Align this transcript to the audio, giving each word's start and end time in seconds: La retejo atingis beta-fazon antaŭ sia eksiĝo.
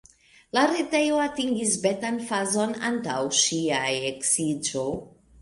La 0.57 0.61
retejo 0.69 1.19
atingis 1.25 1.75
beta-fazon 1.83 2.73
antaŭ 2.89 3.19
sia 3.43 3.85
eksiĝo. 4.11 4.89